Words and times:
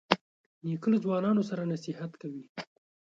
نیکه 0.65 0.87
له 0.91 0.97
ځوانانو 1.03 1.41
سره 1.49 1.69
نصیحت 1.71 2.11
کوي. 2.21 2.45